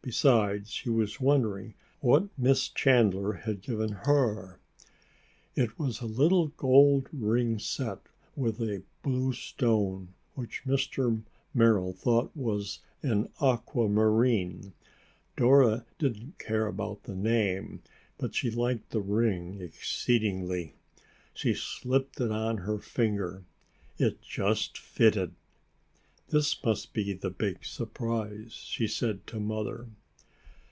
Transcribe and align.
Besides, 0.00 0.70
she 0.70 0.88
was 0.88 1.20
wondering 1.20 1.74
what 2.00 2.28
Miss 2.38 2.70
Chandler 2.70 3.34
had 3.34 3.60
given 3.60 3.90
her. 4.06 4.58
It 5.54 5.78
was 5.78 6.00
a 6.00 6.06
little 6.06 6.46
gold 6.48 7.10
ring 7.12 7.58
set 7.58 7.98
with 8.34 8.58
a 8.62 8.84
blue 9.02 9.34
stone 9.34 10.14
which 10.34 10.64
Mr. 10.64 11.22
Merrill 11.52 11.92
thought 11.92 12.34
was 12.34 12.78
an 13.02 13.28
aquamarine. 13.38 14.72
Dora 15.36 15.84
didn't 15.98 16.38
care 16.38 16.66
about 16.66 17.02
the 17.02 17.14
name, 17.14 17.82
but 18.16 18.34
she 18.34 18.50
liked 18.50 18.88
the 18.92 19.02
ring 19.02 19.60
exceedingly. 19.60 20.72
She 21.34 21.52
slipped 21.52 22.18
it 22.18 22.30
on 22.30 22.56
her 22.58 22.78
finger. 22.78 23.44
It 23.98 24.22
just 24.22 24.78
fitted. 24.78 25.34
"This 26.30 26.62
must 26.62 26.92
be 26.92 27.14
the 27.14 27.30
big 27.30 27.64
surprise," 27.64 28.52
she 28.52 28.86
said 28.86 29.26
to 29.28 29.40
Mother. 29.40 29.86